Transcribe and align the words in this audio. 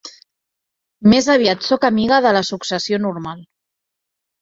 Més 1.13 1.27
aviat 1.35 1.69
sóc 1.69 1.87
amiga 1.91 2.19
de 2.29 2.35
la 2.41 2.45
successió 2.51 3.03
normal 3.09 3.49